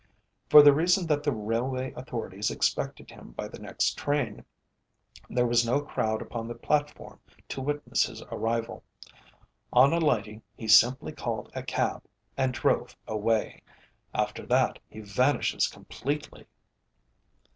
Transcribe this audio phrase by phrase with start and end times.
[0.49, 4.43] For the reason that the Railway Authorities expected him by the next train,
[5.29, 8.83] there was no crowd upon the platform to witness his arrival.
[9.71, 12.01] On alighting he simply called a cab
[12.35, 13.61] and drove away.
[14.11, 16.47] After that he vanishes completely."